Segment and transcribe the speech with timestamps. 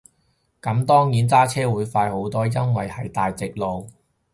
[0.63, 3.87] 咁當然揸車會快好多，因為係大直路